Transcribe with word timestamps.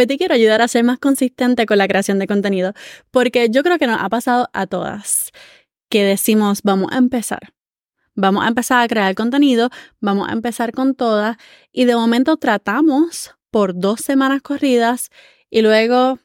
Hoy 0.00 0.06
te 0.06 0.16
quiero 0.16 0.34
ayudar 0.34 0.62
a 0.62 0.68
ser 0.68 0.82
más 0.82 0.98
consistente 0.98 1.66
con 1.66 1.76
la 1.76 1.86
creación 1.86 2.18
de 2.18 2.26
contenido, 2.26 2.72
porque 3.10 3.50
yo 3.50 3.62
creo 3.62 3.78
que 3.78 3.86
nos 3.86 4.00
ha 4.00 4.08
pasado 4.08 4.48
a 4.54 4.66
todas 4.66 5.30
que 5.90 6.04
decimos, 6.04 6.62
vamos 6.62 6.90
a 6.90 6.96
empezar. 6.96 7.52
Vamos 8.14 8.46
a 8.46 8.48
empezar 8.48 8.82
a 8.82 8.88
crear 8.88 9.14
contenido, 9.14 9.68
vamos 10.00 10.26
a 10.30 10.32
empezar 10.32 10.72
con 10.72 10.94
todas 10.94 11.36
y 11.70 11.84
de 11.84 11.96
momento 11.96 12.38
tratamos 12.38 13.36
por 13.50 13.78
dos 13.78 14.00
semanas 14.00 14.40
corridas 14.40 15.10
y 15.50 15.60
luego 15.60 16.18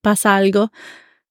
pasa 0.00 0.34
algo, 0.34 0.72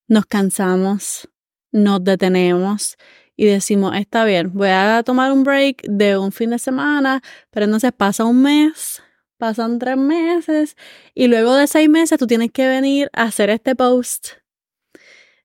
nos 0.08 0.28
cansamos, 0.28 1.28
nos 1.72 2.04
detenemos 2.04 2.96
y 3.36 3.46
decimos, 3.46 3.96
está 3.96 4.24
bien, 4.24 4.52
voy 4.54 4.70
a 4.70 5.02
tomar 5.04 5.32
un 5.32 5.44
break 5.44 5.82
de 5.90 6.16
un 6.16 6.32
fin 6.32 6.52
de 6.52 6.60
semana, 6.60 7.24
pero 7.50 7.66
entonces 7.66 7.92
pasa 7.92 8.24
un 8.24 8.44
mes, 8.44 9.02
pasan 9.44 9.78
tres 9.78 9.98
meses 9.98 10.78
y 11.14 11.28
luego 11.28 11.54
de 11.54 11.68
seis 11.68 11.90
meses 11.90 12.18
tú 12.18 12.28
tienes 12.28 12.50
que 12.50 12.66
venir 12.66 13.10
a 13.12 13.24
hacer 13.24 13.50
este 13.50 13.76
post 13.76 14.28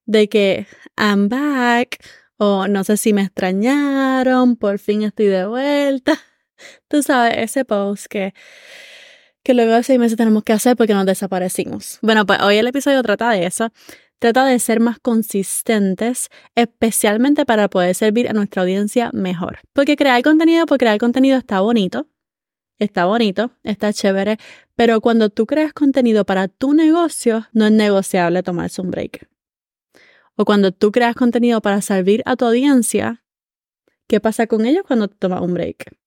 de 0.07 0.29
que 0.29 0.69
I'm 0.97 1.29
back 1.29 1.99
o 2.37 2.69
no 2.69 2.85
sé 2.85 2.97
si 2.97 3.13
me 3.13 3.23
extrañaron, 3.23 4.55
por 4.55 4.79
fin 4.79 5.03
estoy 5.03 5.27
de 5.27 5.47
vuelta. 5.47 6.17
Tú 6.89 7.03
sabes, 7.03 7.39
ese 7.39 7.65
post 7.65 8.07
que, 8.07 8.35
que 9.43 9.53
luego 9.53 9.73
de 9.73 9.83
seis 9.83 9.99
meses 9.99 10.17
tenemos 10.17 10.45
que 10.45 10.53
hacer 10.53 10.77
porque 10.77 10.95
nos 10.95 11.05
desaparecimos. 11.05 11.99
Bueno, 12.01 12.25
pues 12.25 12.41
hoy 12.41 12.57
el 12.59 12.69
episodio 12.69 13.03
trata 13.03 13.33
de 13.33 13.47
eso. 13.47 13.73
Trata 14.21 14.45
de 14.45 14.61
ser 14.61 14.79
más 14.79 15.01
consistentes, 15.01 16.29
especialmente 16.55 17.45
para 17.45 17.67
poder 17.67 17.97
servir 17.97 18.29
a 18.29 18.33
nuestra 18.33 18.63
audiencia 18.63 19.11
mejor. 19.13 19.59
Porque 19.73 19.97
crear 19.97 20.23
contenido 20.23 20.67
por 20.67 20.79
crear 20.79 20.99
contenido 20.99 21.37
está 21.37 21.61
bonito, 21.61 22.07
está 22.79 23.07
bonito, 23.07 23.51
está 23.65 23.93
chévere, 23.93 24.39
pero 24.77 25.01
cuando 25.01 25.31
tú 25.31 25.47
creas 25.47 25.73
contenido 25.73 26.25
para 26.25 26.49
tu 26.49 26.75
negocio, 26.75 27.47
no 27.53 27.67
es 27.67 27.73
negociable 27.73 28.43
tomarse 28.43 28.81
un 28.81 28.91
break. 28.91 29.29
O 30.37 30.45
cuando 30.45 30.73
tú 30.73 30.93
creas 30.93 31.17
contenido 31.17 31.61
para 31.61 31.83
servir 31.83 32.23
a 32.25 32.37
tu 32.37 32.45
audiencia, 32.45 33.25
¿qué 34.07 34.21
pasa 34.21 34.47
con 34.47 34.67
ellos 34.67 34.85
cuando 34.87 35.09
tomas 35.09 35.43
un 35.43 35.55
break? 35.55 35.99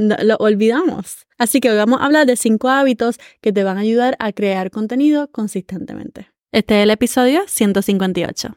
lo 0.00 0.36
olvidamos. 0.36 1.26
Así 1.36 1.60
que 1.60 1.70
hoy 1.70 1.76
vamos 1.76 2.00
a 2.00 2.06
hablar 2.06 2.26
de 2.26 2.36
cinco 2.36 2.70
hábitos 2.70 3.18
que 3.42 3.52
te 3.52 3.64
van 3.64 3.76
a 3.76 3.80
ayudar 3.80 4.16
a 4.18 4.32
crear 4.32 4.70
contenido 4.70 5.30
consistentemente. 5.30 6.30
Este 6.52 6.78
es 6.78 6.82
el 6.84 6.90
episodio 6.90 7.42
158. 7.46 8.56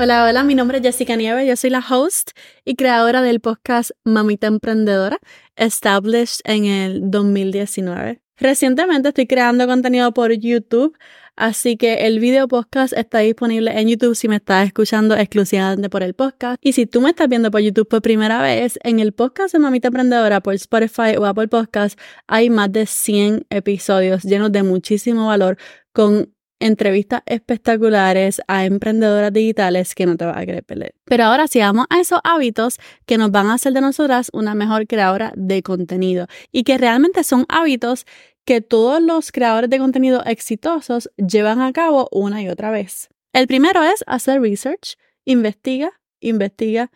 Hola, 0.00 0.26
hola, 0.26 0.44
mi 0.44 0.54
nombre 0.54 0.78
es 0.78 0.84
Jessica 0.84 1.16
Nieves, 1.16 1.44
yo 1.48 1.56
soy 1.56 1.70
la 1.70 1.80
host 1.80 2.30
y 2.64 2.76
creadora 2.76 3.20
del 3.20 3.40
podcast 3.40 3.90
Mamita 4.04 4.46
Emprendedora, 4.46 5.18
established 5.56 6.38
en 6.44 6.66
el 6.66 7.10
2019. 7.10 8.22
Recientemente 8.36 9.08
estoy 9.08 9.26
creando 9.26 9.66
contenido 9.66 10.14
por 10.14 10.30
YouTube, 10.30 10.96
así 11.34 11.76
que 11.76 12.06
el 12.06 12.20
video 12.20 12.46
podcast 12.46 12.92
está 12.92 13.18
disponible 13.18 13.76
en 13.76 13.88
YouTube 13.88 14.14
si 14.14 14.28
me 14.28 14.36
estás 14.36 14.68
escuchando 14.68 15.16
exclusivamente 15.16 15.90
por 15.90 16.04
el 16.04 16.14
podcast. 16.14 16.58
Y 16.64 16.74
si 16.74 16.86
tú 16.86 17.00
me 17.00 17.10
estás 17.10 17.28
viendo 17.28 17.50
por 17.50 17.60
YouTube 17.60 17.88
por 17.88 18.00
primera 18.00 18.40
vez, 18.40 18.78
en 18.84 19.00
el 19.00 19.10
podcast 19.10 19.52
de 19.52 19.58
Mamita 19.58 19.88
Emprendedora 19.88 20.40
por 20.40 20.54
Spotify 20.54 21.16
o 21.18 21.26
Apple 21.26 21.48
Podcast 21.48 21.98
hay 22.28 22.50
más 22.50 22.70
de 22.70 22.86
100 22.86 23.46
episodios 23.50 24.22
llenos 24.22 24.52
de 24.52 24.62
muchísimo 24.62 25.26
valor 25.26 25.58
con 25.92 26.37
entrevistas 26.60 27.22
espectaculares 27.26 28.40
a 28.48 28.64
emprendedoras 28.64 29.32
digitales 29.32 29.94
que 29.94 30.06
no 30.06 30.16
te 30.16 30.24
vas 30.24 30.36
a 30.36 30.46
querer 30.46 30.64
perder. 30.64 30.94
Pero 31.04 31.24
ahora 31.24 31.46
sí 31.48 31.60
vamos 31.60 31.86
a 31.90 32.00
esos 32.00 32.20
hábitos 32.24 32.78
que 33.06 33.18
nos 33.18 33.30
van 33.30 33.46
a 33.46 33.54
hacer 33.54 33.72
de 33.72 33.80
nosotras 33.80 34.30
una 34.32 34.54
mejor 34.54 34.86
creadora 34.86 35.32
de 35.36 35.62
contenido 35.62 36.26
y 36.52 36.64
que 36.64 36.78
realmente 36.78 37.24
son 37.24 37.44
hábitos 37.48 38.06
que 38.44 38.60
todos 38.60 39.02
los 39.02 39.30
creadores 39.30 39.68
de 39.70 39.78
contenido 39.78 40.22
exitosos 40.24 41.10
llevan 41.16 41.60
a 41.60 41.72
cabo 41.72 42.08
una 42.12 42.42
y 42.42 42.48
otra 42.48 42.70
vez. 42.70 43.08
El 43.32 43.46
primero 43.46 43.82
es 43.82 44.02
hacer 44.06 44.40
research, 44.40 44.96
investiga, 45.24 45.92
investiga, 46.20 46.90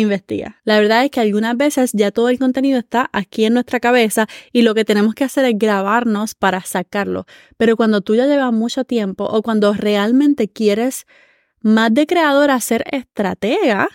investiga. 0.00 0.60
La 0.64 0.78
verdad 0.78 1.04
es 1.04 1.10
que 1.10 1.20
algunas 1.20 1.56
veces 1.56 1.92
ya 1.92 2.10
todo 2.10 2.28
el 2.28 2.38
contenido 2.38 2.78
está 2.78 3.08
aquí 3.12 3.44
en 3.44 3.54
nuestra 3.54 3.80
cabeza 3.80 4.26
y 4.52 4.62
lo 4.62 4.74
que 4.74 4.84
tenemos 4.84 5.14
que 5.14 5.24
hacer 5.24 5.44
es 5.44 5.58
grabarnos 5.58 6.34
para 6.34 6.60
sacarlo. 6.62 7.26
Pero 7.56 7.76
cuando 7.76 8.00
tú 8.00 8.14
ya 8.14 8.26
llevas 8.26 8.52
mucho 8.52 8.84
tiempo 8.84 9.24
o 9.24 9.42
cuando 9.42 9.72
realmente 9.72 10.48
quieres 10.48 11.06
más 11.60 11.92
de 11.92 12.06
creador 12.06 12.50
ser 12.60 12.84
estratega 12.92 13.88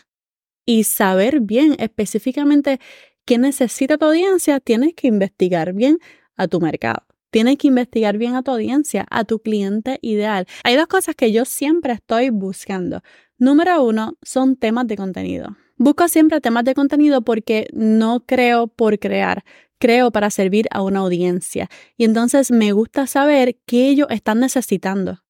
y 0.65 0.83
saber 0.83 1.39
bien 1.41 1.75
específicamente 1.79 2.79
qué 3.25 3.37
necesita 3.37 3.97
tu 3.97 4.05
audiencia, 4.05 4.59
tienes 4.59 4.93
que 4.93 5.07
investigar 5.07 5.73
bien 5.73 5.99
a 6.35 6.47
tu 6.47 6.59
mercado. 6.59 7.05
Tienes 7.29 7.57
que 7.57 7.67
investigar 7.67 8.17
bien 8.17 8.35
a 8.35 8.43
tu 8.43 8.51
audiencia, 8.51 9.05
a 9.09 9.23
tu 9.23 9.39
cliente 9.39 9.99
ideal. 10.01 10.47
Hay 10.65 10.75
dos 10.75 10.87
cosas 10.87 11.15
que 11.15 11.31
yo 11.31 11.45
siempre 11.45 11.93
estoy 11.93 12.29
buscando. 12.29 13.01
Número 13.37 13.81
uno 13.83 14.17
son 14.21 14.57
temas 14.57 14.85
de 14.87 14.97
contenido. 14.97 15.55
Busco 15.83 16.07
siempre 16.07 16.41
temas 16.41 16.63
de 16.63 16.75
contenido 16.75 17.23
porque 17.23 17.67
no 17.73 18.23
creo 18.27 18.67
por 18.67 18.99
crear, 18.99 19.43
creo 19.79 20.11
para 20.11 20.29
servir 20.29 20.67
a 20.69 20.83
una 20.83 20.99
audiencia. 20.99 21.71
Y 21.97 22.03
entonces 22.03 22.51
me 22.51 22.71
gusta 22.71 23.07
saber 23.07 23.57
qué 23.65 23.89
ellos 23.89 24.05
están 24.11 24.41
necesitando, 24.41 25.23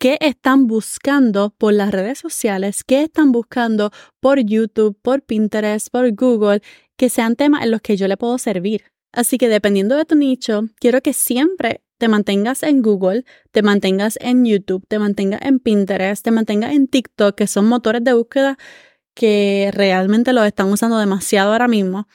qué 0.00 0.18
están 0.20 0.66
buscando 0.66 1.54
por 1.56 1.74
las 1.74 1.92
redes 1.92 2.18
sociales, 2.18 2.82
qué 2.82 3.04
están 3.04 3.30
buscando 3.30 3.92
por 4.18 4.40
YouTube, 4.40 4.98
por 5.00 5.22
Pinterest, 5.22 5.90
por 5.92 6.12
Google, 6.12 6.60
que 6.96 7.08
sean 7.08 7.36
temas 7.36 7.62
en 7.62 7.70
los 7.70 7.80
que 7.80 7.96
yo 7.96 8.08
le 8.08 8.16
puedo 8.16 8.36
servir. 8.38 8.86
Así 9.12 9.38
que 9.38 9.48
dependiendo 9.48 9.94
de 9.94 10.06
tu 10.06 10.16
nicho, 10.16 10.64
quiero 10.80 11.02
que 11.02 11.12
siempre 11.12 11.84
te 11.98 12.08
mantengas 12.08 12.64
en 12.64 12.82
Google, 12.82 13.24
te 13.52 13.62
mantengas 13.62 14.18
en 14.20 14.44
YouTube, 14.44 14.84
te 14.88 14.98
mantengas 14.98 15.42
en 15.42 15.60
Pinterest, 15.60 16.24
te 16.24 16.32
mantengas 16.32 16.72
en 16.72 16.88
TikTok, 16.88 17.36
que 17.36 17.46
son 17.46 17.66
motores 17.66 18.02
de 18.02 18.12
búsqueda 18.12 18.58
que 19.14 19.70
realmente 19.72 20.32
lo 20.32 20.44
están 20.44 20.70
usando 20.70 20.98
demasiado 20.98 21.52
ahora 21.52 21.68
mismo 21.68 22.08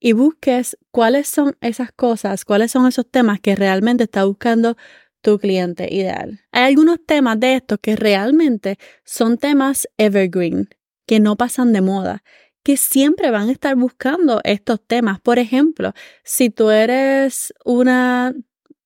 y 0.00 0.12
busques 0.12 0.76
cuáles 0.90 1.28
son 1.28 1.56
esas 1.60 1.92
cosas, 1.92 2.44
cuáles 2.44 2.70
son 2.70 2.86
esos 2.86 3.08
temas 3.10 3.40
que 3.40 3.56
realmente 3.56 4.04
está 4.04 4.24
buscando 4.24 4.76
tu 5.20 5.38
cliente 5.38 5.92
ideal. 5.92 6.40
Hay 6.52 6.64
algunos 6.64 6.98
temas 7.04 7.40
de 7.40 7.54
estos 7.54 7.78
que 7.80 7.96
realmente 7.96 8.78
son 9.04 9.38
temas 9.38 9.88
evergreen, 9.98 10.68
que 11.06 11.20
no 11.20 11.36
pasan 11.36 11.72
de 11.72 11.80
moda, 11.80 12.22
que 12.62 12.76
siempre 12.76 13.30
van 13.30 13.48
a 13.48 13.52
estar 13.52 13.76
buscando 13.76 14.40
estos 14.44 14.80
temas. 14.86 15.20
Por 15.20 15.38
ejemplo, 15.38 15.92
si 16.24 16.50
tú 16.50 16.70
eres 16.70 17.54
una 17.64 18.34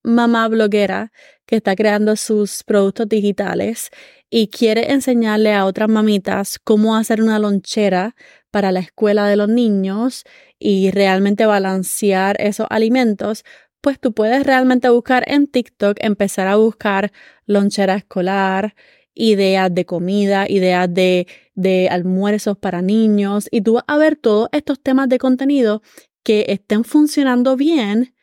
mamá 0.02 0.48
bloguera 0.48 1.12
que 1.50 1.56
está 1.56 1.74
creando 1.74 2.14
sus 2.14 2.62
productos 2.62 3.08
digitales 3.08 3.90
y 4.30 4.46
quiere 4.50 4.92
enseñarle 4.92 5.52
a 5.52 5.64
otras 5.64 5.88
mamitas 5.88 6.60
cómo 6.62 6.94
hacer 6.94 7.20
una 7.20 7.40
lonchera 7.40 8.14
para 8.52 8.70
la 8.70 8.78
escuela 8.78 9.26
de 9.26 9.34
los 9.34 9.48
niños 9.48 10.22
y 10.60 10.92
realmente 10.92 11.46
balancear 11.46 12.40
esos 12.40 12.68
alimentos, 12.70 13.42
pues 13.80 13.98
tú 13.98 14.12
puedes 14.12 14.46
realmente 14.46 14.90
buscar 14.90 15.24
en 15.26 15.48
TikTok, 15.48 15.96
empezar 16.00 16.46
a 16.46 16.54
buscar 16.54 17.10
lonchera 17.46 17.96
escolar, 17.96 18.76
ideas 19.14 19.74
de 19.74 19.84
comida, 19.84 20.48
ideas 20.48 20.94
de, 20.94 21.26
de 21.56 21.88
almuerzos 21.88 22.56
para 22.58 22.80
niños 22.80 23.48
y 23.50 23.62
tú 23.62 23.72
vas 23.72 23.84
a 23.88 23.98
ver 23.98 24.14
todos 24.14 24.48
estos 24.52 24.80
temas 24.80 25.08
de 25.08 25.18
contenido 25.18 25.82
que 26.22 26.46
estén 26.48 26.84
funcionando 26.84 27.56
bien 27.56 28.14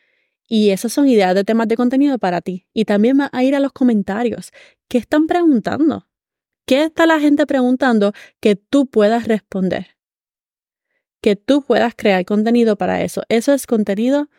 y 0.48 0.70
esas 0.70 0.92
son 0.92 1.08
ideas 1.08 1.34
de 1.34 1.44
temas 1.44 1.68
de 1.68 1.76
contenido 1.76 2.18
para 2.18 2.40
ti. 2.40 2.66
Y 2.72 2.86
también 2.86 3.20
va 3.20 3.28
a 3.32 3.44
ir 3.44 3.54
a 3.54 3.60
los 3.60 3.72
comentarios. 3.72 4.50
¿Qué 4.88 4.96
están 4.98 5.26
preguntando? 5.26 6.08
¿Qué 6.66 6.84
está 6.84 7.06
la 7.06 7.20
gente 7.20 7.46
preguntando 7.46 8.12
que 8.40 8.56
tú 8.56 8.86
puedas 8.86 9.28
responder? 9.28 9.96
Que 11.20 11.36
tú 11.36 11.62
puedas 11.62 11.94
crear 11.94 12.24
contenido 12.24 12.76
para 12.76 13.02
eso. 13.02 13.22
Eso 13.28 13.52
es 13.52 13.66
contenido 13.66 14.30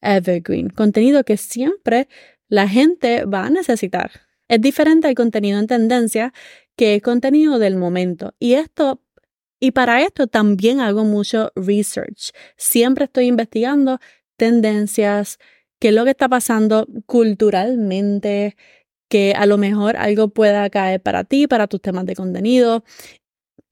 evergreen, 0.00 0.68
contenido 0.68 1.22
que 1.24 1.36
siempre 1.36 2.08
la 2.48 2.68
gente 2.68 3.24
va 3.24 3.46
a 3.46 3.50
necesitar. 3.50 4.10
Es 4.48 4.60
diferente 4.60 5.06
al 5.06 5.14
contenido 5.14 5.60
en 5.60 5.68
tendencia 5.68 6.32
que 6.76 6.96
es 6.96 7.02
contenido 7.02 7.60
del 7.60 7.76
momento. 7.76 8.34
Y 8.40 8.54
esto 8.54 9.00
y 9.60 9.70
para 9.70 10.02
esto 10.02 10.26
también 10.26 10.80
hago 10.80 11.04
mucho 11.04 11.52
research. 11.54 12.32
Siempre 12.56 13.04
estoy 13.04 13.26
investigando 13.26 14.00
tendencias, 14.36 15.38
qué 15.80 15.88
es 15.88 15.94
lo 15.94 16.04
que 16.04 16.10
está 16.10 16.28
pasando 16.28 16.86
culturalmente, 17.06 18.56
que 19.08 19.34
a 19.36 19.46
lo 19.46 19.58
mejor 19.58 19.96
algo 19.96 20.28
pueda 20.28 20.70
caer 20.70 21.02
para 21.02 21.24
ti, 21.24 21.46
para 21.46 21.66
tus 21.66 21.80
temas 21.82 22.06
de 22.06 22.14
contenido. 22.16 22.84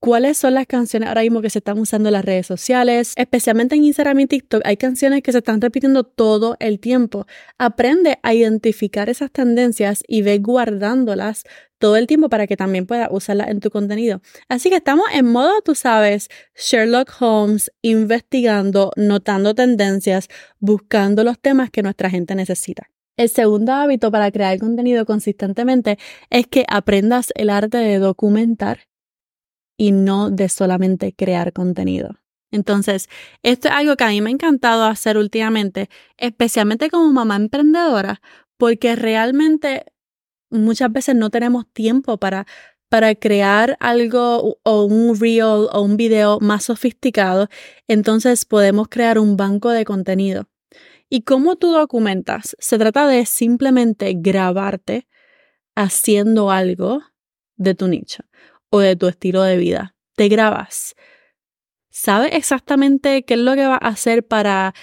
¿Cuáles 0.02 0.38
son 0.38 0.54
las 0.54 0.66
canciones 0.66 1.08
ahora 1.08 1.20
mismo 1.20 1.42
que 1.42 1.50
se 1.50 1.58
están 1.58 1.78
usando 1.78 2.08
en 2.08 2.14
las 2.14 2.24
redes 2.24 2.46
sociales? 2.46 3.12
Especialmente 3.16 3.74
en 3.74 3.84
Instagram 3.84 4.20
y 4.20 4.26
TikTok 4.26 4.62
hay 4.64 4.78
canciones 4.78 5.22
que 5.22 5.30
se 5.30 5.38
están 5.38 5.60
repitiendo 5.60 6.04
todo 6.04 6.56
el 6.58 6.80
tiempo. 6.80 7.26
Aprende 7.58 8.18
a 8.22 8.32
identificar 8.32 9.10
esas 9.10 9.30
tendencias 9.30 10.02
y 10.08 10.22
ve 10.22 10.38
guardándolas 10.38 11.44
todo 11.80 11.96
el 11.96 12.06
tiempo 12.06 12.28
para 12.28 12.46
que 12.46 12.56
también 12.56 12.86
puedas 12.86 13.08
usarlas 13.10 13.48
en 13.48 13.58
tu 13.58 13.70
contenido. 13.70 14.20
Así 14.48 14.68
que 14.68 14.76
estamos 14.76 15.06
en 15.12 15.26
modo, 15.26 15.62
tú 15.62 15.74
sabes, 15.74 16.28
Sherlock 16.54 17.10
Holmes, 17.20 17.72
investigando, 17.82 18.92
notando 18.96 19.54
tendencias, 19.54 20.28
buscando 20.60 21.24
los 21.24 21.40
temas 21.40 21.70
que 21.70 21.82
nuestra 21.82 22.10
gente 22.10 22.34
necesita. 22.34 22.90
El 23.16 23.30
segundo 23.30 23.72
hábito 23.72 24.10
para 24.10 24.30
crear 24.30 24.58
contenido 24.58 25.04
consistentemente 25.06 25.98
es 26.28 26.46
que 26.46 26.64
aprendas 26.68 27.32
el 27.34 27.50
arte 27.50 27.78
de 27.78 27.98
documentar 27.98 28.80
y 29.76 29.92
no 29.92 30.30
de 30.30 30.48
solamente 30.50 31.14
crear 31.14 31.52
contenido. 31.52 32.20
Entonces, 32.52 33.08
esto 33.42 33.68
es 33.68 33.74
algo 33.74 33.96
que 33.96 34.04
a 34.04 34.08
mí 34.08 34.20
me 34.20 34.28
ha 34.28 34.32
encantado 34.32 34.84
hacer 34.84 35.16
últimamente, 35.16 35.88
especialmente 36.18 36.90
como 36.90 37.10
mamá 37.10 37.36
emprendedora, 37.36 38.20
porque 38.58 38.96
realmente 38.96 39.86
muchas 40.50 40.92
veces 40.92 41.14
no 41.14 41.30
tenemos 41.30 41.66
tiempo 41.72 42.18
para, 42.18 42.46
para 42.88 43.14
crear 43.14 43.76
algo 43.80 44.58
o 44.62 44.84
un 44.84 45.18
reel 45.18 45.68
o 45.72 45.82
un 45.82 45.96
video 45.96 46.38
más 46.40 46.64
sofisticado, 46.64 47.48
entonces 47.88 48.44
podemos 48.44 48.88
crear 48.88 49.18
un 49.18 49.36
banco 49.36 49.70
de 49.70 49.84
contenido. 49.84 50.48
¿Y 51.08 51.22
cómo 51.22 51.56
tú 51.56 51.72
documentas? 51.72 52.56
Se 52.60 52.78
trata 52.78 53.08
de 53.08 53.26
simplemente 53.26 54.14
grabarte 54.16 55.08
haciendo 55.74 56.50
algo 56.50 57.02
de 57.56 57.74
tu 57.74 57.88
nicho 57.88 58.24
o 58.70 58.78
de 58.78 58.96
tu 58.96 59.08
estilo 59.08 59.42
de 59.42 59.56
vida. 59.56 59.96
Te 60.14 60.28
grabas. 60.28 60.94
¿Sabes 61.90 62.30
exactamente 62.34 63.24
qué 63.24 63.34
es 63.34 63.40
lo 63.40 63.54
que 63.54 63.66
vas 63.66 63.80
a 63.82 63.88
hacer 63.88 64.26
para 64.26 64.74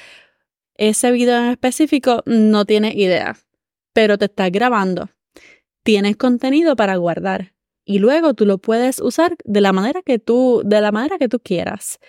ese 0.76 1.12
video 1.12 1.38
en 1.38 1.52
específico? 1.52 2.24
No 2.26 2.66
tienes 2.66 2.96
idea, 2.96 3.38
pero 3.94 4.18
te 4.18 4.26
estás 4.26 4.52
grabando. 4.52 5.10
Tienes 5.88 6.18
contenido 6.18 6.76
para 6.76 6.98
guardar 6.98 7.54
y 7.86 8.00
luego 8.00 8.34
tú 8.34 8.46
lo 8.46 8.58
puedes 8.58 9.00
usar 9.00 9.38
de 9.46 9.62
la 9.62 9.72
manera 9.72 10.02
que 10.02 10.20
tú, 10.20 10.62
de 10.66 10.82
la 10.82 10.92
manera 10.92 11.18
que 11.18 11.30
tú 11.30 11.40
quieras. 11.40 12.00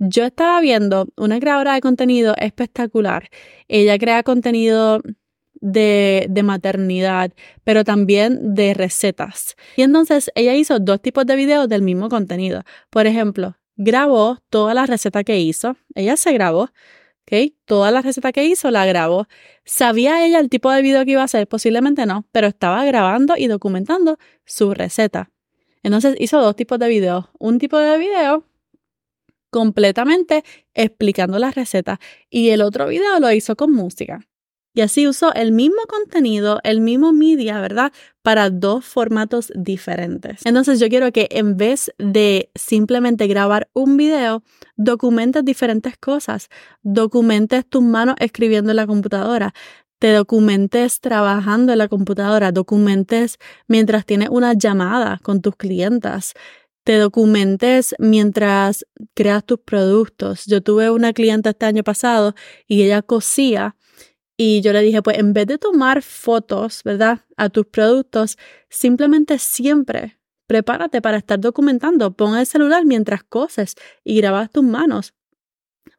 Yo 0.00 0.24
estaba 0.24 0.60
viendo 0.60 1.06
una 1.16 1.38
creadora 1.38 1.74
de 1.74 1.80
contenido 1.80 2.34
espectacular. 2.38 3.28
Ella 3.68 3.96
crea 4.00 4.24
contenido 4.24 5.00
de, 5.60 6.26
de, 6.28 6.42
maternidad, 6.42 7.32
pero 7.62 7.84
también 7.84 8.56
de 8.56 8.74
recetas. 8.74 9.54
Y 9.76 9.82
entonces 9.82 10.32
ella 10.34 10.56
hizo 10.56 10.80
dos 10.80 11.00
tipos 11.00 11.24
de 11.24 11.36
videos 11.36 11.68
del 11.68 11.82
mismo 11.82 12.08
contenido. 12.08 12.64
Por 12.90 13.06
ejemplo, 13.06 13.56
grabó 13.76 14.38
toda 14.48 14.74
la 14.74 14.86
receta 14.86 15.22
que 15.22 15.38
hizo. 15.38 15.76
Ella 15.94 16.16
se 16.16 16.32
grabó, 16.32 16.70
¿ok? 17.30 17.52
Toda 17.64 17.90
la 17.90 18.02
receta 18.02 18.32
que 18.32 18.44
hizo 18.44 18.70
la 18.70 18.86
grabó. 18.86 19.26
¿Sabía 19.64 20.24
ella 20.24 20.40
el 20.40 20.48
tipo 20.48 20.70
de 20.70 20.82
video 20.82 21.04
que 21.04 21.12
iba 21.12 21.22
a 21.22 21.24
hacer? 21.24 21.46
Posiblemente 21.46 22.06
no, 22.06 22.26
pero 22.32 22.48
estaba 22.48 22.84
grabando 22.84 23.34
y 23.36 23.46
documentando 23.46 24.18
su 24.44 24.74
receta. 24.74 25.30
Entonces 25.82 26.16
hizo 26.18 26.40
dos 26.40 26.56
tipos 26.56 26.78
de 26.78 26.88
videos. 26.88 27.26
Un 27.38 27.58
tipo 27.58 27.78
de 27.78 27.98
video 27.98 28.44
completamente 29.50 30.44
explicando 30.74 31.38
la 31.38 31.50
receta 31.50 32.00
y 32.28 32.50
el 32.50 32.62
otro 32.62 32.88
video 32.88 33.18
lo 33.20 33.32
hizo 33.32 33.56
con 33.56 33.72
música. 33.72 34.20
Y 34.72 34.82
así 34.82 35.08
usó 35.08 35.34
el 35.34 35.52
mismo 35.52 35.82
contenido, 35.88 36.60
el 36.62 36.80
mismo 36.80 37.12
media, 37.12 37.60
¿verdad? 37.60 37.92
Para 38.22 38.50
dos 38.50 38.84
formatos 38.84 39.52
diferentes. 39.56 40.46
Entonces 40.46 40.78
yo 40.78 40.88
quiero 40.88 41.10
que 41.10 41.28
en 41.30 41.56
vez 41.56 41.92
de 41.98 42.50
simplemente 42.54 43.26
grabar 43.26 43.68
un 43.72 43.96
video, 43.96 44.44
documentes 44.76 45.44
diferentes 45.44 45.96
cosas. 45.98 46.48
Documentes 46.82 47.66
tus 47.68 47.82
manos 47.82 48.14
escribiendo 48.20 48.70
en 48.70 48.76
la 48.76 48.86
computadora. 48.86 49.54
Te 49.98 50.12
documentes 50.12 51.00
trabajando 51.00 51.72
en 51.72 51.78
la 51.78 51.88
computadora. 51.88 52.52
Documentes 52.52 53.38
mientras 53.66 54.06
tienes 54.06 54.28
una 54.30 54.54
llamada 54.54 55.18
con 55.22 55.42
tus 55.42 55.56
clientas 55.56 56.34
te 56.84 56.96
documentes 56.96 57.94
mientras 57.98 58.86
creas 59.14 59.44
tus 59.44 59.60
productos. 59.60 60.46
Yo 60.46 60.62
tuve 60.62 60.90
una 60.90 61.12
clienta 61.12 61.50
este 61.50 61.66
año 61.66 61.84
pasado 61.84 62.34
y 62.66 62.82
ella 62.82 63.02
cosía 63.02 63.76
y 64.42 64.62
yo 64.62 64.72
le 64.72 64.80
dije, 64.80 65.02
pues 65.02 65.18
en 65.18 65.34
vez 65.34 65.46
de 65.46 65.58
tomar 65.58 66.00
fotos, 66.00 66.82
¿verdad? 66.82 67.26
A 67.36 67.50
tus 67.50 67.66
productos, 67.66 68.38
simplemente 68.70 69.38
siempre 69.38 70.18
prepárate 70.46 71.02
para 71.02 71.18
estar 71.18 71.38
documentando. 71.38 72.16
Pon 72.16 72.38
el 72.38 72.46
celular 72.46 72.86
mientras 72.86 73.22
coses 73.22 73.74
y 74.02 74.16
grabas 74.16 74.50
tus 74.50 74.64
manos. 74.64 75.12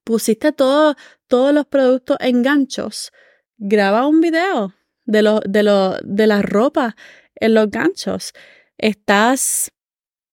Pusiste 0.03 0.51
todo, 0.53 0.95
todos 1.27 1.53
los 1.53 1.67
productos 1.67 2.17
en 2.19 2.41
ganchos. 2.41 3.11
Graba 3.59 4.07
un 4.07 4.21
video 4.21 4.73
de, 5.05 5.21
lo, 5.21 5.41
de, 5.41 5.99
de 6.03 6.25
la 6.25 6.41
ropa 6.41 6.95
en 7.35 7.53
los 7.53 7.69
ganchos. 7.69 8.33
Estás 8.79 9.71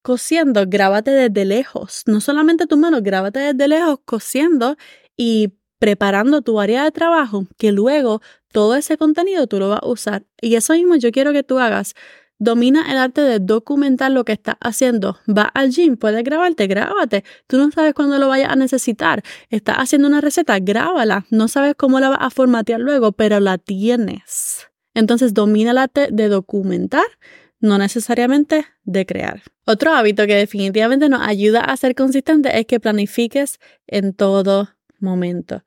cosiendo, 0.01 0.65
grábate 0.67 1.11
desde 1.11 1.45
lejos. 1.45 2.05
No 2.07 2.23
solamente 2.23 2.67
tus 2.67 2.79
manos, 2.79 3.03
grábate 3.03 3.53
desde 3.53 3.69
lejos 3.69 3.99
cosiendo 4.07 4.79
y 5.15 5.59
preparando 5.79 6.43
tu 6.43 6.61
área 6.61 6.85
de 6.85 6.91
trabajo, 6.91 7.47
que 7.57 7.73
luego 7.73 8.21
todo 8.53 8.77
ese 8.77 8.97
contenido 8.97 9.47
tú 9.47 9.59
lo 9.59 9.69
vas 9.69 9.81
a 9.83 9.87
usar. 9.87 10.25
Y 10.41 10.55
eso 10.55 10.73
mismo 10.75 10.97
yo 10.97 11.11
quiero 11.11 11.33
que 11.33 11.43
tú 11.43 11.59
hagas. 11.59 11.95
Domina 12.41 12.91
el 12.91 12.99
arte 12.99 13.21
de 13.21 13.41
documentar 13.41 14.13
lo 14.13 14.25
que 14.25 14.33
estás 14.33 14.55
haciendo. 14.61 15.19
Va 15.29 15.43
al 15.43 15.71
gym, 15.71 15.97
puedes 15.97 16.23
grabarte, 16.23 16.69
grábate. 16.69 17.25
Tú 17.49 17.59
no 17.59 17.71
sabes 17.73 17.95
cuándo 17.95 18.19
lo 18.19 18.29
vayas 18.29 18.53
a 18.53 18.57
necesitar. 18.57 19.23
Estás 19.51 19.77
haciendo 19.79 20.07
una 20.07 20.21
receta, 20.21 20.59
grábala. 20.61 21.27
No 21.31 21.49
sabes 21.49 21.75
cómo 21.77 21.99
la 21.99 22.11
vas 22.11 22.19
a 22.21 22.31
formatear 22.31 22.79
luego, 22.79 23.11
pero 23.11 23.41
la 23.41 23.59
tienes. 23.59 24.69
Entonces 24.95 25.35
domina 25.35 25.73
el 25.73 25.79
arte 25.79 26.09
de 26.13 26.29
documentar, 26.29 27.07
no 27.61 27.77
necesariamente 27.77 28.67
de 28.85 29.05
crear. 29.05 29.43
Otro 29.67 29.93
hábito 29.93 30.27
que 30.27 30.35
definitivamente 30.35 31.09
nos 31.09 31.27
ayuda 31.27 31.61
a 31.61 31.77
ser 31.77 31.97
consistente 31.97 32.57
es 32.59 32.67
que 32.67 32.79
planifiques 32.79 33.59
en 33.89 34.15
todo 34.15 34.69
momento. 35.01 35.63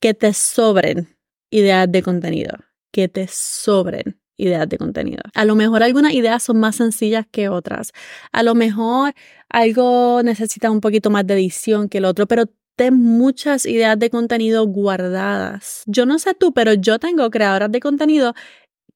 Que 0.00 0.14
te 0.14 0.32
sobren 0.32 1.16
ideas 1.50 1.90
de 1.90 2.02
contenido. 2.02 2.52
Que 2.92 3.08
te 3.08 3.26
sobren 3.28 4.20
ideas 4.36 4.68
de 4.68 4.78
contenido. 4.78 5.22
A 5.34 5.44
lo 5.44 5.54
mejor 5.54 5.82
algunas 5.82 6.12
ideas 6.12 6.42
son 6.42 6.58
más 6.58 6.76
sencillas 6.76 7.26
que 7.30 7.48
otras. 7.48 7.92
A 8.32 8.42
lo 8.42 8.54
mejor 8.54 9.14
algo 9.48 10.22
necesita 10.22 10.70
un 10.70 10.80
poquito 10.80 11.10
más 11.10 11.26
de 11.26 11.34
edición 11.34 11.88
que 11.88 11.98
el 11.98 12.04
otro, 12.04 12.26
pero 12.26 12.44
ten 12.76 12.94
muchas 12.94 13.66
ideas 13.66 13.98
de 13.98 14.10
contenido 14.10 14.66
guardadas. 14.66 15.82
Yo 15.86 16.06
no 16.06 16.18
sé 16.18 16.34
tú, 16.34 16.52
pero 16.52 16.74
yo 16.74 16.98
tengo 16.98 17.30
creadoras 17.30 17.72
de 17.72 17.80
contenido 17.80 18.34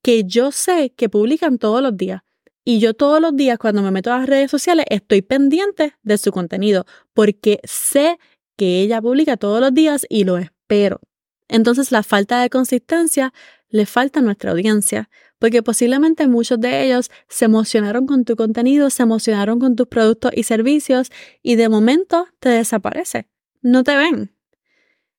que 0.03 0.25
yo 0.25 0.53
sé 0.53 0.93
que 0.97 1.09
publican 1.09 1.59
todos 1.59 1.83
los 1.83 1.97
días. 1.97 2.23
Y 2.65 2.79
yo 2.79 2.93
todos 2.93 3.21
los 3.21 3.35
días 3.35 3.59
cuando 3.59 3.83
me 3.83 3.91
meto 3.91 4.13
a 4.13 4.19
las 4.19 4.29
redes 4.29 4.51
sociales 4.51 4.85
estoy 4.91 5.23
pendiente 5.23 5.95
de 6.03 6.19
su 6.19 6.31
contenido 6.31 6.85
porque 7.15 7.59
sé 7.65 8.19
que 8.61 8.83
ella 8.83 9.01
publica 9.01 9.39
todos 9.39 9.59
los 9.59 9.73
días 9.73 10.05
y 10.11 10.25
lo 10.25 10.37
espero. 10.37 11.01
Entonces 11.49 11.93
la 11.93 12.03
falta 12.03 12.43
de 12.43 12.51
consistencia 12.51 13.33
le 13.71 13.87
falta 13.87 14.21
a 14.21 14.23
nuestra 14.23 14.51
audiencia, 14.51 15.09
porque 15.39 15.63
posiblemente 15.63 16.29
muchos 16.29 16.61
de 16.61 16.85
ellos 16.85 17.11
se 17.31 17.47
emocionaron 17.47 18.07
con 18.07 18.27
tu 18.27 18.37
contenido, 18.37 18.91
se 18.91 19.03
emocionaron 19.03 19.61
con 19.61 19.77
tus 19.77 19.87
productos 19.87 20.33
y 20.35 20.43
servicios 20.43 21.11
y 21.43 21.57
de 21.57 21.71
momento 21.71 22.27
te 22.39 22.51
desaparece. 22.51 23.29
No 23.63 23.83
te 23.83 23.97
ven. 23.97 24.31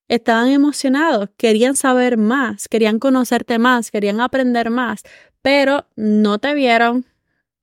Estaban 0.06 0.46
emocionados, 0.46 1.28
querían 1.36 1.74
saber 1.74 2.18
más, 2.18 2.68
querían 2.68 3.00
conocerte 3.00 3.58
más, 3.58 3.90
querían 3.90 4.20
aprender 4.20 4.70
más, 4.70 5.02
pero 5.42 5.88
no 5.96 6.38
te 6.38 6.54
vieron, 6.54 7.06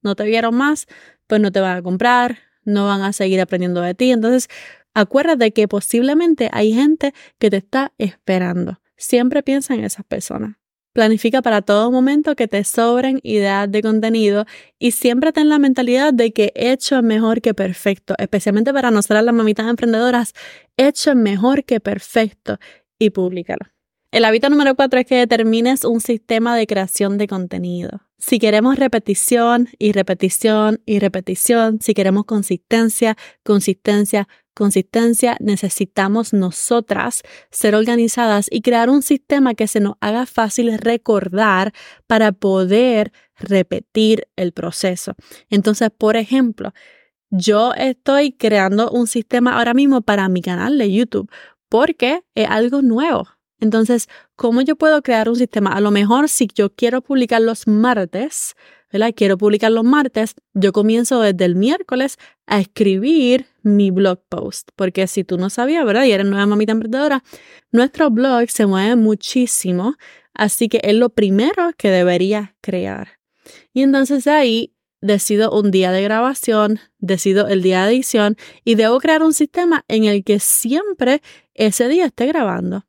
no 0.02 0.16
te 0.16 0.26
vieron 0.26 0.56
más, 0.56 0.88
pues 1.26 1.40
no 1.40 1.54
te 1.54 1.62
van 1.62 1.78
a 1.78 1.82
comprar, 1.82 2.40
no 2.66 2.86
van 2.86 3.02
a 3.02 3.14
seguir 3.14 3.40
aprendiendo 3.40 3.80
de 3.80 3.94
ti. 3.94 4.12
Entonces, 4.12 4.50
Acuérdate 4.94 5.52
que 5.52 5.68
posiblemente 5.68 6.50
hay 6.52 6.74
gente 6.74 7.14
que 7.38 7.50
te 7.50 7.58
está 7.58 7.94
esperando. 7.98 8.82
Siempre 8.98 9.44
piensa 9.44 9.74
en 9.74 9.84
esas 9.84 10.06
personas. 10.06 10.58
Planifica 10.94 11.42
para 11.42 11.62
todo 11.62 11.92
momento 11.92 12.36
que 12.36 12.48
te 12.48 12.64
sobren 12.64 13.20
ideas 13.24 13.72
de 13.72 13.82
contenido 13.82 14.46
y 14.80 14.92
siempre 14.92 15.32
ten 15.32 15.48
la 15.48 15.60
mentalidad 15.60 16.14
de 16.14 16.34
que 16.34 16.52
hecho 16.56 16.98
es 16.98 17.04
mejor 17.04 17.42
que 17.42 17.54
perfecto, 17.54 18.16
especialmente 18.18 18.74
para 18.74 18.90
nosotras 18.90 19.24
las 19.24 19.36
mamitas 19.36 19.68
emprendedoras, 19.70 20.34
hecho 20.78 21.12
es 21.12 21.16
mejor 21.16 21.64
que 21.64 21.80
perfecto 21.80 22.58
y 22.98 23.12
públicalo. 23.12 23.68
El 24.12 24.26
hábito 24.26 24.50
número 24.50 24.76
cuatro 24.76 25.00
es 25.00 25.06
que 25.06 25.16
determines 25.16 25.86
un 25.86 26.02
sistema 26.02 26.58
de 26.58 26.66
creación 26.66 27.20
de 27.20 27.28
contenido. 27.28 28.02
Si 28.18 28.40
queremos 28.40 28.78
repetición 28.78 29.70
y 29.78 29.92
repetición 29.92 30.82
y 30.88 30.98
repetición, 30.98 31.80
si 31.80 31.94
queremos 31.94 32.26
consistencia, 32.26 33.16
consistencia, 33.44 34.28
consistencia, 34.60 35.38
necesitamos 35.40 36.34
nosotras 36.34 37.24
ser 37.50 37.76
organizadas 37.76 38.48
y 38.52 38.62
crear 38.62 38.90
un 38.90 39.02
sistema 39.02 39.56
que 39.56 39.68
se 39.68 39.80
nos 39.80 39.94
haga 40.02 40.26
fácil 40.26 40.78
recordar 40.78 41.72
para 42.08 42.34
poder 42.34 43.14
repetir 43.38 44.28
el 44.36 44.52
proceso. 44.52 45.14
Entonces, 45.50 45.90
por 45.98 46.18
ejemplo, 46.18 46.74
yo 47.32 47.74
estoy 47.74 48.34
creando 48.34 48.92
un 48.92 49.08
sistema 49.08 49.58
ahora 49.58 49.74
mismo 49.74 50.02
para 50.02 50.28
mi 50.28 50.42
canal 50.42 50.78
de 50.78 50.92
YouTube 50.92 51.32
porque 51.70 52.22
es 52.36 52.48
algo 52.50 52.82
nuevo. 52.82 53.30
Entonces, 53.62 54.10
¿cómo 54.36 54.62
yo 54.62 54.76
puedo 54.76 55.02
crear 55.02 55.30
un 55.30 55.38
sistema? 55.38 55.72
A 55.72 55.80
lo 55.80 55.92
mejor 55.92 56.28
si 56.28 56.50
yo 56.54 56.70
quiero 56.76 57.02
publicar 57.02 57.42
los 57.42 57.66
martes, 57.66 58.56
¿verdad? 58.92 59.14
Quiero 59.16 59.38
publicar 59.38 59.72
los 59.72 59.86
martes, 59.86 60.36
yo 60.54 60.74
comienzo 60.74 61.22
desde 61.22 61.46
el 61.46 61.56
miércoles 61.56 62.18
a 62.46 62.60
escribir 62.60 63.46
mi 63.64 63.92
blog 63.92 64.22
post, 64.30 64.70
porque 64.76 65.08
si 65.08 65.24
tú 65.24 65.38
no 65.38 65.50
sabías, 65.50 65.86
¿verdad? 65.86 66.06
Y 66.06 66.12
eres 66.12 66.26
nueva 66.26 66.46
mamita 66.46 66.72
emprendedora, 66.72 67.24
nuestro 67.72 68.10
blog 68.10 68.50
se 68.50 68.66
mueve 68.66 68.96
muchísimo, 68.96 69.96
así 70.34 70.70
que 70.70 70.80
es 70.84 70.96
lo 70.96 71.10
primero 71.10 71.72
que 71.78 71.90
debería 71.90 72.56
crear. 72.62 73.20
Y 73.74 73.82
entonces 73.82 74.28
ahí 74.28 74.76
decido 75.02 75.52
un 75.52 75.72
día 75.72 75.92
de 75.92 76.02
grabación, 76.02 76.80
decido 76.98 77.48
el 77.48 77.62
día 77.62 77.86
de 77.86 77.94
edición 77.94 78.36
y 78.64 78.76
debo 78.76 79.00
crear 79.00 79.24
un 79.24 79.34
sistema 79.34 79.86
en 79.88 80.04
el 80.04 80.24
que 80.24 80.40
siempre 80.40 81.22
ese 81.54 81.88
día 81.88 82.06
esté 82.06 82.26
grabando, 82.28 82.86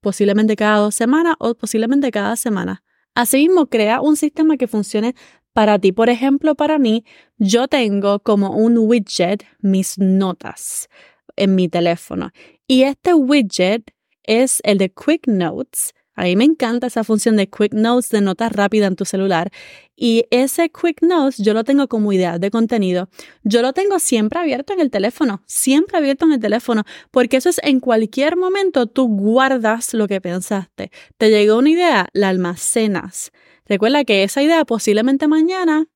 posiblemente 0.00 0.56
cada 0.56 0.78
dos 0.78 0.94
semanas 0.94 1.36
o 1.38 1.54
posiblemente 1.54 2.10
cada 2.10 2.36
semana. 2.36 2.82
Asimismo, 3.14 3.66
crea 3.66 4.00
un 4.00 4.16
sistema 4.16 4.56
que 4.56 4.66
funcione 4.66 5.14
para 5.54 5.78
ti. 5.78 5.92
Por 5.92 6.10
ejemplo, 6.10 6.54
para 6.54 6.78
mí, 6.78 7.04
yo 7.38 7.66
tengo 7.68 8.20
como 8.20 8.50
un 8.50 8.76
widget 8.76 9.44
mis 9.60 9.98
notas 9.98 10.88
en 11.36 11.54
mi 11.54 11.68
teléfono 11.68 12.30
y 12.66 12.82
este 12.82 13.14
widget 13.14 13.90
es 14.22 14.60
el 14.64 14.78
de 14.78 14.92
Quick 14.92 15.26
Notes 15.26 15.94
a 16.16 16.24
mí 16.24 16.36
me 16.36 16.44
encanta 16.44 16.86
esa 16.86 17.02
función 17.02 17.36
de 17.36 17.48
Quick 17.48 17.74
Notes 17.74 18.10
de 18.10 18.20
notas 18.20 18.52
rápida 18.52 18.86
en 18.86 18.94
tu 18.94 19.04
celular. 19.04 19.50
Y 19.96 20.26
ese 20.30 20.70
Quick 20.70 21.02
Notes 21.02 21.38
yo 21.38 21.54
lo 21.54 21.64
tengo 21.64 21.88
como 21.88 22.12
idea 22.12 22.38
de 22.38 22.50
contenido. 22.50 23.08
Yo 23.42 23.62
lo 23.62 23.72
tengo 23.72 23.98
siempre 23.98 24.38
abierto 24.38 24.72
en 24.72 24.80
el 24.80 24.90
teléfono, 24.90 25.42
siempre 25.46 25.98
abierto 25.98 26.24
en 26.26 26.32
el 26.32 26.40
teléfono, 26.40 26.84
porque 27.10 27.38
eso 27.38 27.48
es 27.48 27.60
en 27.64 27.80
cualquier 27.80 28.36
momento 28.36 28.86
tú 28.86 29.08
guardas 29.08 29.92
lo 29.92 30.06
que 30.06 30.20
pensaste. 30.20 30.92
Te 31.18 31.30
llegó 31.30 31.58
una 31.58 31.70
idea, 31.70 32.08
la 32.12 32.28
almacenas. 32.28 33.32
Recuerda 33.66 34.04
que 34.04 34.22
esa 34.22 34.42
idea 34.42 34.64
posiblemente 34.64 35.28
mañana 35.28 35.86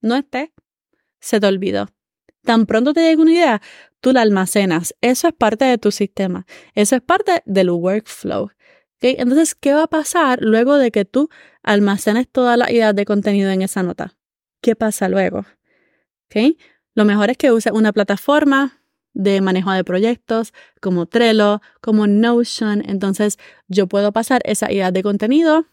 no 0.00 0.16
esté, 0.16 0.52
se 1.20 1.40
te 1.40 1.46
olvidó. 1.46 1.88
Tan 2.42 2.66
pronto 2.66 2.94
te 2.94 3.02
llega 3.02 3.22
una 3.22 3.32
idea, 3.32 3.62
tú 4.00 4.12
la 4.12 4.22
almacenas. 4.22 4.94
Eso 5.00 5.28
es 5.28 5.34
parte 5.34 5.64
de 5.64 5.78
tu 5.78 5.90
sistema. 5.90 6.46
Eso 6.74 6.96
es 6.96 7.02
parte 7.02 7.42
del 7.46 7.70
workflow. 7.70 8.50
Entonces, 9.00 9.54
¿qué 9.54 9.74
va 9.74 9.84
a 9.84 9.88
pasar 9.88 10.40
luego 10.42 10.76
de 10.76 10.90
que 10.90 11.04
tú 11.04 11.28
almacenes 11.62 12.28
toda 12.28 12.56
la 12.56 12.70
idea 12.70 12.92
de 12.92 13.04
contenido 13.04 13.50
en 13.50 13.62
esa 13.62 13.82
nota? 13.82 14.16
¿Qué 14.60 14.74
pasa 14.74 15.08
luego? 15.08 15.44
Lo 16.94 17.04
mejor 17.04 17.30
es 17.30 17.36
que 17.36 17.52
uses 17.52 17.72
una 17.72 17.92
plataforma 17.92 18.82
de 19.12 19.40
manejo 19.40 19.70
de 19.72 19.84
proyectos 19.84 20.52
como 20.80 21.06
Trello, 21.06 21.60
como 21.80 22.06
Notion. 22.06 22.82
Entonces, 22.88 23.38
yo 23.68 23.86
puedo 23.86 24.12
pasar 24.12 24.42
esa 24.44 24.70
idea 24.72 24.90
de 24.90 25.02
contenido 25.02 25.66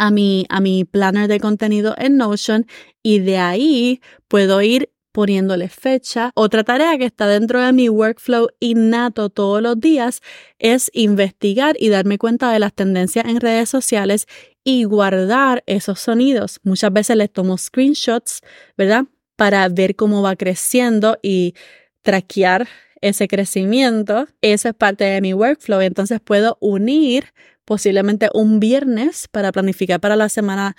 a 0.00 0.10
mi, 0.10 0.46
a 0.48 0.60
mi 0.60 0.86
planner 0.86 1.28
de 1.28 1.38
contenido 1.38 1.94
en 1.98 2.16
Notion 2.16 2.66
y 3.02 3.18
de 3.18 3.36
ahí 3.36 4.00
puedo 4.28 4.62
ir 4.62 4.90
poniéndole 5.12 5.68
fecha. 5.68 6.30
Otra 6.34 6.64
tarea 6.64 6.96
que 6.96 7.04
está 7.04 7.26
dentro 7.26 7.60
de 7.60 7.74
mi 7.74 7.90
workflow 7.90 8.48
innato 8.60 9.28
todos 9.28 9.60
los 9.60 9.78
días 9.78 10.22
es 10.58 10.90
investigar 10.94 11.76
y 11.78 11.90
darme 11.90 12.16
cuenta 12.16 12.50
de 12.50 12.60
las 12.60 12.72
tendencias 12.72 13.26
en 13.26 13.40
redes 13.40 13.68
sociales 13.68 14.26
y 14.64 14.84
guardar 14.84 15.62
esos 15.66 16.00
sonidos. 16.00 16.60
Muchas 16.62 16.92
veces 16.94 17.16
les 17.16 17.30
tomo 17.30 17.58
screenshots, 17.58 18.40
¿verdad? 18.78 19.04
Para 19.36 19.68
ver 19.68 19.96
cómo 19.96 20.22
va 20.22 20.34
creciendo 20.34 21.18
y 21.22 21.52
traquear 22.00 22.68
ese 23.02 23.28
crecimiento. 23.28 24.28
Esa 24.40 24.70
es 24.70 24.74
parte 24.74 25.04
de 25.04 25.20
mi 25.20 25.34
workflow. 25.34 25.82
Entonces 25.82 26.20
puedo 26.20 26.56
unir 26.60 27.34
posiblemente 27.70 28.30
un 28.34 28.58
viernes 28.58 29.28
para 29.28 29.52
planificar 29.52 30.00
para 30.00 30.16
la 30.16 30.28
semana 30.28 30.74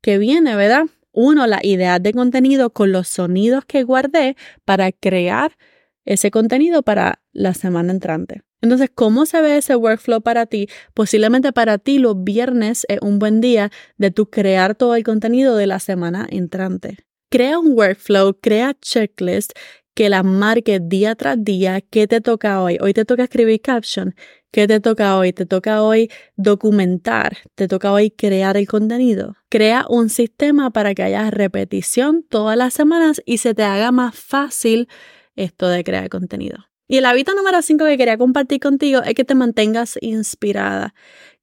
que 0.00 0.16
viene, 0.16 0.54
¿verdad? 0.54 0.84
uno 1.10 1.44
la 1.48 1.58
idea 1.60 1.98
de 1.98 2.12
contenido 2.12 2.70
con 2.70 2.92
los 2.92 3.08
sonidos 3.08 3.64
que 3.64 3.82
guardé 3.82 4.36
para 4.64 4.92
crear 4.92 5.56
ese 6.04 6.30
contenido 6.30 6.82
para 6.82 7.20
la 7.32 7.52
semana 7.52 7.90
entrante. 7.90 8.42
Entonces, 8.62 8.90
¿cómo 8.94 9.26
se 9.26 9.40
ve 9.40 9.56
ese 9.56 9.74
workflow 9.74 10.20
para 10.20 10.46
ti? 10.46 10.68
Posiblemente 10.94 11.52
para 11.52 11.78
ti 11.78 11.98
los 11.98 12.22
viernes 12.22 12.86
es 12.88 12.98
un 13.02 13.18
buen 13.18 13.40
día 13.40 13.72
de 13.96 14.12
tu 14.12 14.30
crear 14.30 14.76
todo 14.76 14.94
el 14.94 15.02
contenido 15.02 15.56
de 15.56 15.66
la 15.66 15.80
semana 15.80 16.28
entrante. 16.30 16.98
Crea 17.28 17.58
un 17.58 17.76
workflow, 17.76 18.38
crea 18.40 18.76
checklist 18.80 19.50
que 19.96 20.10
la 20.10 20.22
marque 20.22 20.78
día 20.78 21.16
tras 21.16 21.42
día. 21.42 21.80
¿Qué 21.80 22.06
te 22.06 22.20
toca 22.20 22.62
hoy? 22.62 22.76
Hoy 22.80 22.92
te 22.92 23.04
toca 23.04 23.24
escribir 23.24 23.60
caption. 23.62 24.14
¿Qué 24.56 24.66
te 24.66 24.80
toca 24.80 25.18
hoy? 25.18 25.34
Te 25.34 25.44
toca 25.44 25.82
hoy 25.82 26.10
documentar. 26.36 27.36
Te 27.56 27.68
toca 27.68 27.92
hoy 27.92 28.10
crear 28.10 28.56
el 28.56 28.66
contenido. 28.66 29.36
Crea 29.50 29.84
un 29.86 30.08
sistema 30.08 30.70
para 30.70 30.94
que 30.94 31.02
haya 31.02 31.30
repetición 31.30 32.24
todas 32.26 32.56
las 32.56 32.72
semanas 32.72 33.20
y 33.26 33.36
se 33.36 33.52
te 33.52 33.64
haga 33.64 33.92
más 33.92 34.18
fácil 34.18 34.88
esto 35.34 35.68
de 35.68 35.84
crear 35.84 36.08
contenido. 36.08 36.56
Y 36.88 36.96
el 36.96 37.04
hábito 37.04 37.34
número 37.34 37.60
5 37.60 37.84
que 37.84 37.98
quería 37.98 38.16
compartir 38.16 38.60
contigo 38.60 39.02
es 39.02 39.12
que 39.12 39.24
te 39.24 39.34
mantengas 39.34 39.98
inspirada. 40.00 40.94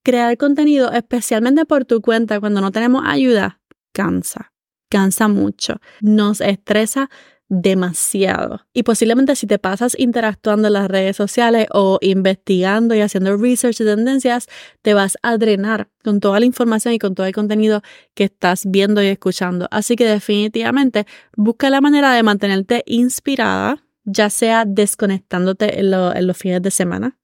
Crear 0.02 0.36
contenido, 0.36 0.92
especialmente 0.92 1.66
por 1.66 1.86
tu 1.86 2.02
cuenta, 2.02 2.40
cuando 2.40 2.62
no 2.62 2.72
tenemos 2.72 3.04
ayuda, 3.06 3.62
cansa. 3.92 4.54
Cansa 4.90 5.28
mucho. 5.28 5.76
Nos 6.02 6.42
estresa 6.42 7.12
demasiado. 7.50 8.62
Y 8.74 8.84
posiblemente 8.84 9.36
si 9.36 9.48
te 9.48 9.60
pasas 9.60 9.96
interactuando 9.98 10.68
en 10.68 10.74
las 10.74 10.88
redes 10.88 11.16
sociales 11.16 11.68
o 11.72 12.00
investigando 12.02 12.96
y 12.96 13.02
haciendo 13.02 13.38
research 13.38 13.78
de 13.78 13.96
tendencias, 13.96 14.48
te 14.82 14.94
vas 14.94 15.18
a 15.22 15.38
drenar 15.38 15.90
con 16.04 16.20
toda 16.20 16.40
la 16.40 16.46
información 16.46 16.94
y 16.94 17.00
con 17.00 17.16
todo 17.16 17.26
el 17.28 17.34
contenido 17.34 17.82
que 18.16 18.26
estás 18.26 18.64
viendo 18.66 19.04
y 19.04 19.08
escuchando. 19.08 19.68
Así 19.72 19.96
que 19.96 20.06
definitivamente 20.06 21.06
busca 21.36 21.70
la 21.70 21.82
manera 21.82 22.14
de 22.14 22.24
mantenerte 22.24 22.84
inspirada, 22.86 23.84
ya 24.04 24.30
sea 24.30 24.66
desconectándote 24.66 25.80
en, 25.80 25.94
en 25.94 26.28
los 26.28 26.38
fines 26.38 26.62
de 26.62 26.72
semana, 26.72 27.18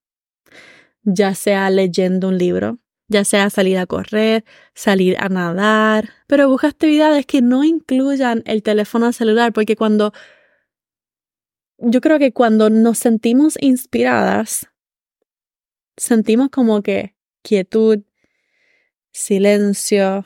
ya 1.04 1.34
sea 1.34 1.70
leyendo 1.70 2.28
un 2.28 2.38
libro, 2.38 2.80
ya 3.10 3.26
sea 3.26 3.50
salir 3.50 3.78
a 3.78 3.88
correr, 3.88 4.46
salir 4.74 5.18
a 5.20 5.30
nadar, 5.30 6.10
pero 6.28 6.48
busca 6.48 6.68
actividades 6.68 7.26
que 7.26 7.42
no 7.42 7.64
incluyan 7.64 8.44
el 8.46 8.64
teléfono 8.64 9.12
celular, 9.12 9.52
porque 9.52 9.76
cuando 9.76 10.14
yo 11.80 12.02
creo 12.02 12.20
que 12.20 12.32
cuando 12.32 12.70
nos 12.70 13.00
sentimos 13.00 13.58
inspiradas, 13.60 14.68
sentimos 15.98 16.50
como 16.50 16.82
que 16.84 17.16
quietud, 17.42 18.04
silencio, 19.12 20.26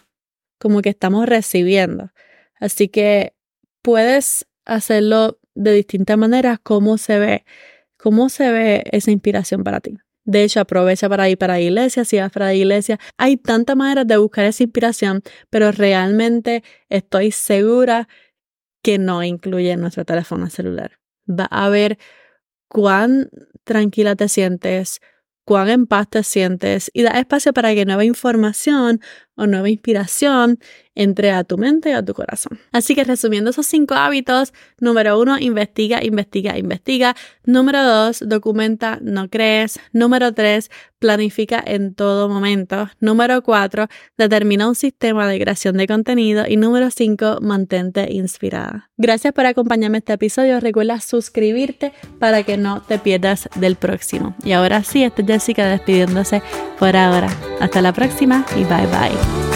como 0.59 0.81
que 0.81 0.89
estamos 0.89 1.25
recibiendo. 1.25 2.11
Así 2.59 2.89
que 2.89 3.33
puedes 3.81 4.45
hacerlo 4.65 5.39
de 5.55 5.73
distintas 5.73 6.17
maneras, 6.17 6.59
cómo 6.61 6.97
se 6.97 7.19
ve, 7.19 7.45
cómo 7.97 8.29
se 8.29 8.51
ve 8.51 8.83
esa 8.91 9.11
inspiración 9.11 9.63
para 9.63 9.79
ti. 9.79 9.97
De 10.25 10.43
hecho, 10.43 10.61
aprovecha 10.61 11.09
para 11.09 11.29
ir 11.29 11.37
para 11.37 11.53
la 11.55 11.61
iglesia, 11.61 12.05
si 12.05 12.17
vas 12.17 12.31
para 12.31 12.47
la 12.47 12.53
iglesia. 12.53 12.99
Hay 13.17 13.37
tantas 13.37 13.75
maneras 13.75 14.07
de 14.07 14.17
buscar 14.17 14.45
esa 14.45 14.63
inspiración, 14.63 15.21
pero 15.49 15.71
realmente 15.71 16.63
estoy 16.89 17.31
segura 17.31 18.07
que 18.83 18.97
no 18.99 19.23
incluye 19.23 19.75
nuestro 19.77 20.05
teléfono 20.05 20.49
celular. 20.49 20.99
Va 21.29 21.45
a 21.45 21.69
ver 21.69 21.97
cuán 22.67 23.29
tranquila 23.63 24.15
te 24.15 24.27
sientes, 24.29 24.99
cuán 25.45 25.69
en 25.69 25.87
paz 25.87 26.09
te 26.09 26.23
sientes 26.23 26.89
y 26.93 27.03
da 27.03 27.11
espacio 27.11 27.53
para 27.53 27.73
que 27.73 27.85
nueva 27.85 28.05
información 28.05 28.99
o 29.35 29.47
nueva 29.47 29.69
inspiración 29.69 30.59
entre 30.95 31.31
a 31.31 31.43
tu 31.43 31.57
mente 31.57 31.89
y 31.89 31.93
a 31.93 32.03
tu 32.03 32.13
corazón. 32.13 32.59
Así 32.71 32.95
que 32.95 33.03
resumiendo 33.03 33.49
esos 33.49 33.65
cinco 33.65 33.95
hábitos, 33.95 34.53
número 34.79 35.19
uno, 35.19 35.37
investiga, 35.39 36.03
investiga, 36.03 36.57
investiga. 36.57 37.15
Número 37.45 37.83
dos, 37.83 38.23
documenta, 38.25 38.99
no 39.01 39.29
crees. 39.29 39.79
Número 39.91 40.33
tres, 40.33 40.69
planifica 40.99 41.61
en 41.65 41.95
todo 41.95 42.29
momento. 42.29 42.89
Número 42.99 43.41
cuatro, 43.43 43.87
determina 44.17 44.67
un 44.67 44.75
sistema 44.75 45.27
de 45.27 45.39
creación 45.39 45.77
de 45.77 45.87
contenido. 45.87 46.45
Y 46.47 46.57
número 46.57 46.89
cinco, 46.91 47.39
mantente 47.41 48.11
inspirada. 48.11 48.89
Gracias 48.97 49.33
por 49.33 49.45
acompañarme 49.45 49.97
este 49.97 50.13
episodio. 50.13 50.59
Recuerda 50.59 50.99
suscribirte 50.99 51.93
para 52.19 52.43
que 52.43 52.57
no 52.57 52.81
te 52.81 52.99
pierdas 52.99 53.49
del 53.55 53.75
próximo. 53.75 54.35
Y 54.43 54.53
ahora 54.53 54.83
sí, 54.83 55.03
esta 55.03 55.21
es 55.21 55.27
Jessica 55.27 55.67
despidiéndose 55.67 56.41
por 56.79 56.95
ahora. 56.95 57.29
Hasta 57.59 57.81
la 57.81 57.93
próxima 57.93 58.45
y 58.55 58.63
bye 58.63 58.87
bye. 58.87 59.52